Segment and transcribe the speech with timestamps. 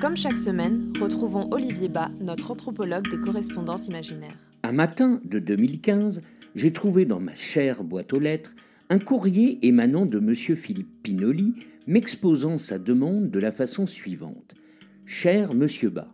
[0.00, 4.38] Comme chaque semaine, retrouvons Olivier Bas, notre anthropologue des correspondances imaginaires.
[4.62, 6.22] Un matin de 2015,
[6.54, 8.54] j'ai trouvé dans ma chère boîte aux lettres
[8.88, 10.34] un courrier émanant de M.
[10.56, 11.52] Philippe Pinoli
[11.86, 14.54] m'exposant sa demande de la façon suivante.
[15.04, 16.08] Cher Monsieur Bas,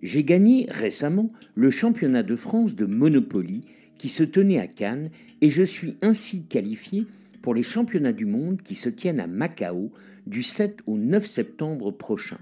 [0.00, 3.66] j'ai gagné récemment le championnat de France de Monopoly
[3.98, 5.10] qui se tenait à Cannes
[5.42, 7.06] et je suis ainsi qualifié
[7.42, 9.92] pour les championnats du monde qui se tiennent à Macao
[10.26, 12.38] du 7 au 9 septembre prochain.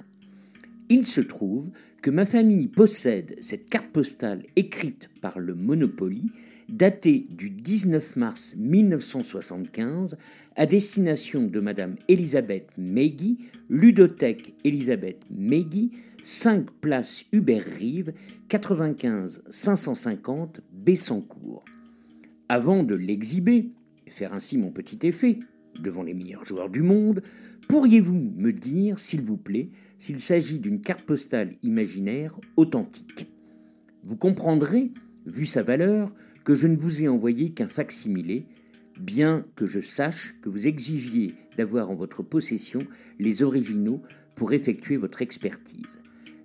[0.91, 1.71] Il se trouve
[2.01, 6.31] que ma famille possède cette carte postale écrite par le Monopoly,
[6.69, 10.17] datée du 19 mars 1975,
[10.57, 13.39] à destination de Madame Elisabeth Meggy,
[13.69, 15.93] ludothèque Elisabeth Meggy,
[16.23, 18.13] 5 places Hubert Rive,
[18.49, 21.65] 95 550 Bessancourt.
[22.49, 23.71] Avant de l'exhiber,
[24.07, 25.39] faire ainsi mon petit effet
[25.81, 27.23] devant les meilleurs joueurs du monde,
[27.69, 33.29] pourriez-vous me dire, s'il vous plaît, s'il s'agit d'une carte postale imaginaire authentique?
[34.05, 34.93] Vous comprendrez,
[35.27, 38.47] vu sa valeur, que je ne vous ai envoyé qu'un facsimilé,
[38.99, 42.81] bien que je sache que vous exigiez d'avoir en votre possession
[43.19, 44.03] les originaux
[44.35, 46.01] pour effectuer votre expertise.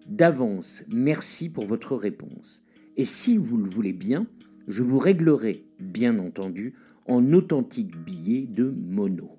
[0.07, 2.63] D'avance, merci pour votre réponse.
[2.97, 4.27] Et si vous le voulez bien,
[4.67, 6.73] je vous réglerai, bien entendu,
[7.07, 9.37] en authentique billet de mono.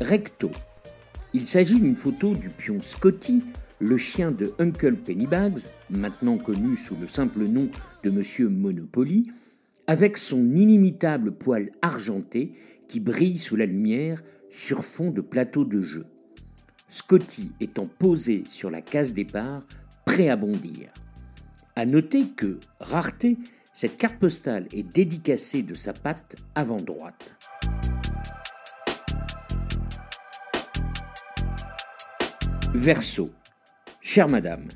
[0.00, 0.50] Recto.
[1.32, 3.42] Il s'agit d'une photo du pion Scotty,
[3.80, 7.68] le chien de Uncle Pennybags, maintenant connu sous le simple nom
[8.02, 9.32] de Monsieur Monopoly,
[9.86, 12.52] avec son inimitable poil argenté
[12.86, 14.22] qui brille sous la lumière
[14.54, 16.06] sur fond de plateau de jeu.
[16.88, 19.66] Scotty étant posé sur la case départ,
[20.06, 20.90] prêt à bondir.
[21.74, 23.36] À noter que, rareté,
[23.72, 27.36] cette carte postale est dédicacée de sa patte avant droite.
[32.74, 33.32] Verso.
[34.00, 34.68] Chère madame,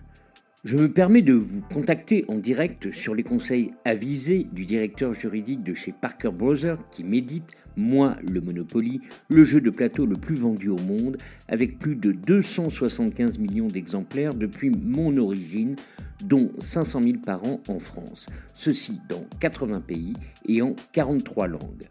[0.69, 5.63] je me permets de vous contacter en direct sur les conseils avisés du directeur juridique
[5.63, 10.35] de chez Parker Brothers qui médite, moi, le Monopoly, le jeu de plateau le plus
[10.35, 11.17] vendu au monde,
[11.49, 15.75] avec plus de 275 millions d'exemplaires depuis mon origine,
[16.23, 18.27] dont 500 000 par an en France.
[18.55, 20.13] Ceci dans 80 pays
[20.47, 21.89] et en 43 langues.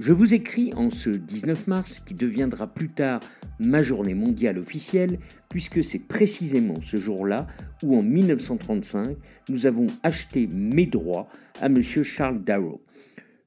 [0.00, 3.20] Je vous écris en ce 19 mars qui deviendra plus tard
[3.58, 5.18] ma journée mondiale officielle,
[5.48, 7.46] puisque c'est précisément ce jour-là
[7.82, 9.16] où en 1935
[9.48, 11.28] nous avons acheté mes droits
[11.60, 11.80] à M.
[11.82, 12.80] Charles Darrow.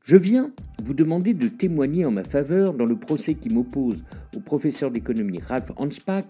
[0.05, 0.51] Je viens
[0.83, 4.03] vous demander de témoigner en ma faveur dans le procès qui m'oppose
[4.35, 6.25] au professeur d'économie Ralph Hanspach,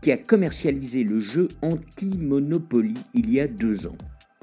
[0.00, 3.96] qui a commercialisé le jeu anti-monopoly il y a deux ans.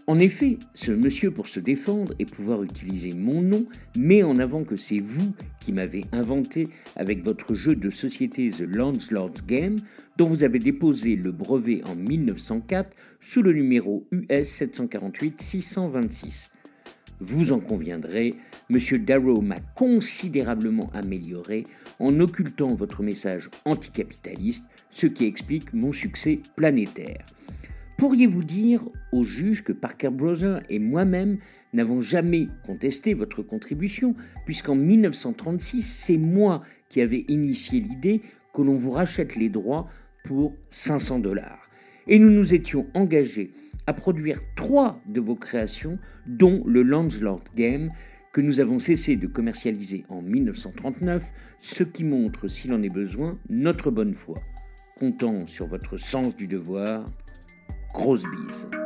[0.06, 3.66] En effet, ce monsieur, pour se défendre et pouvoir utiliser mon nom,
[3.98, 8.66] met en avant que c'est vous qui m'avez inventé avec votre jeu de société The
[8.68, 9.78] Landlord's Game,
[10.18, 16.52] dont vous avez déposé le brevet en 1904 sous le numéro US 748 626.
[17.22, 18.36] Vous en conviendrez,
[18.70, 21.66] Monsieur Darrow m'a considérablement amélioré
[22.00, 27.26] en occultant votre message anticapitaliste, ce qui explique mon succès planétaire.
[27.98, 31.38] Pourriez-vous dire au juge que Parker Brothers et moi-même
[31.74, 34.16] n'avons jamais contesté votre contribution,
[34.46, 38.22] puisqu'en 1936, c'est moi qui avais initié l'idée
[38.54, 39.88] que l'on vous rachète les droits
[40.24, 41.70] pour 500 dollars.
[42.08, 43.52] Et nous nous étions engagés
[43.88, 47.92] à produire trois de vos créations, dont le Landlord Game,
[48.32, 53.38] que nous avons cessé de commercialiser en 1939, ce qui montre, s'il en est besoin,
[53.50, 54.36] notre bonne foi.
[54.98, 57.06] Comptant sur votre sens du devoir,
[57.94, 58.83] Grosse bise.